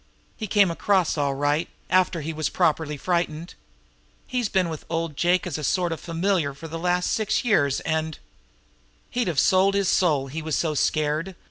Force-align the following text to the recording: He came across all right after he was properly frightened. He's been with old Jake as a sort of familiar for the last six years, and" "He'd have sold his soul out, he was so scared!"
He 0.35 0.47
came 0.47 0.71
across 0.71 1.15
all 1.15 1.35
right 1.35 1.69
after 1.87 2.21
he 2.21 2.33
was 2.33 2.49
properly 2.49 2.97
frightened. 2.97 3.53
He's 4.25 4.49
been 4.49 4.67
with 4.67 4.83
old 4.89 5.15
Jake 5.15 5.45
as 5.45 5.59
a 5.59 5.63
sort 5.63 5.91
of 5.91 5.99
familiar 5.99 6.55
for 6.55 6.67
the 6.67 6.79
last 6.79 7.11
six 7.11 7.45
years, 7.45 7.81
and" 7.81 8.17
"He'd 9.11 9.27
have 9.27 9.39
sold 9.39 9.75
his 9.75 9.89
soul 9.89 10.23
out, 10.25 10.31
he 10.31 10.41
was 10.41 10.57
so 10.57 10.73
scared!" 10.73 11.35